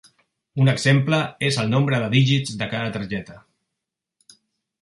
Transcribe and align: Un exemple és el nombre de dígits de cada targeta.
Un 0.63 0.71
exemple 0.71 1.19
és 1.51 1.59
el 1.65 1.69
nombre 1.75 2.01
de 2.05 2.09
dígits 2.15 2.57
de 2.63 2.71
cada 2.75 2.97
targeta. 2.97 3.41